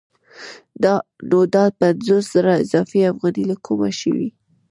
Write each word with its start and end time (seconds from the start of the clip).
نو 1.29 1.39
دا 1.53 1.63
پنځوس 1.79 2.25
زره 2.35 2.53
اضافي 2.63 2.99
افغانۍ 3.11 3.43
له 3.51 3.55
کومه 3.65 3.89
شوې 3.99 4.27